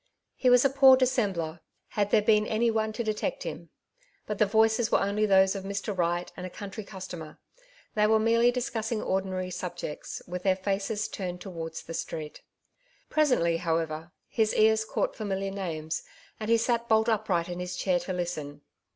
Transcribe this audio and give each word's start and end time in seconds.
He 0.35 0.49
was 0.49 0.65
a 0.65 0.69
poor 0.71 0.97
dissembler, 0.97 1.59
bad 1.95 2.09
there 2.09 2.23
been 2.23 2.47
any 2.47 2.71
one 2.71 2.91
to 2.93 3.03
detect 3.03 3.43
him; 3.43 3.69
but 4.25 4.39
the 4.39 4.47
voices 4.47 4.91
were 4.91 4.99
only 4.99 5.27
those 5.27 5.53
of 5.53 5.63
Mr. 5.63 5.95
Wright 5.95 6.31
and 6.35 6.43
a 6.43 6.49
country 6.49 6.83
cus 6.83 7.07
tomer; 7.07 7.37
they 7.93 8.07
were 8.07 8.17
merely 8.17 8.49
discussing 8.49 8.99
ordinary 8.99 9.51
subjects 9.51 10.19
with 10.27 10.41
their 10.41 10.55
faces 10.55 11.07
turned 11.07 11.39
towards 11.39 11.83
the 11.83 11.93
street. 11.93 12.41
Presently, 13.11 13.57
however, 13.57 14.11
his 14.27 14.55
ears 14.55 14.85
caught 14.85 15.15
familiar 15.15 15.51
names, 15.51 16.01
and 16.39 16.49
he 16.49 16.57
sat 16.57 16.89
bolt 16.89 17.07
upright 17.07 17.47
in 17.47 17.59
his 17.59 17.75
chair 17.75 17.99
to 17.99 18.11
listen. 18.11 18.61